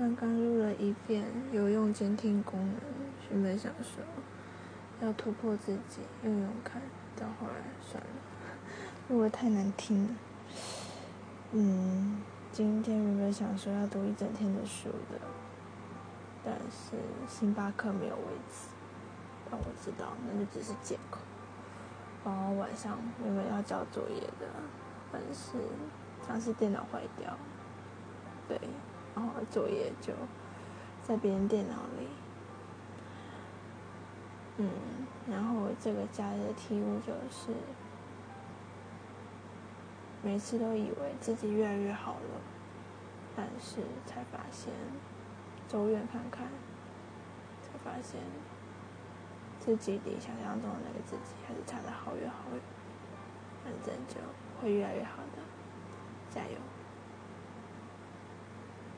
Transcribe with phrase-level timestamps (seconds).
[0.00, 1.22] 刚刚录了一遍
[1.52, 2.76] 有用监听功能，
[3.30, 4.02] 原本想说
[5.02, 6.80] 要突破自己用用看，
[7.14, 8.08] 到后来算了，
[9.10, 10.14] 录的太难听了。
[11.52, 15.20] 嗯，今天原本想说要读一整天的书的，
[16.42, 16.96] 但是
[17.28, 18.68] 星巴克没有位置，
[19.50, 21.18] 但我知道那就只是借口。
[22.24, 24.46] 然后晚上原本要交作业的，
[25.12, 25.58] 但是
[26.26, 27.36] 当时电脑坏掉，
[28.48, 28.58] 对。
[29.14, 30.12] 然后作业就
[31.02, 32.06] 在别人电脑里，
[34.58, 34.70] 嗯，
[35.28, 37.52] 然后这个假日的体悟就是，
[40.22, 42.40] 每次都以为自己越来越好了，
[43.34, 44.72] 但是才发现
[45.66, 46.46] 走远看看，
[47.62, 48.20] 才发现
[49.58, 52.60] 自己离想象中的那个自己还是差得好远好远，
[53.64, 54.20] 反正就
[54.60, 55.39] 会越来越好的，